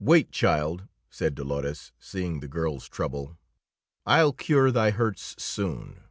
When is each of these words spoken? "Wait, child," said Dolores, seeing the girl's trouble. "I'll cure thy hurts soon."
"Wait, 0.00 0.32
child," 0.32 0.88
said 1.10 1.34
Dolores, 1.34 1.92
seeing 1.98 2.40
the 2.40 2.48
girl's 2.48 2.88
trouble. 2.88 3.36
"I'll 4.06 4.32
cure 4.32 4.70
thy 4.70 4.92
hurts 4.92 5.34
soon." 5.36 6.04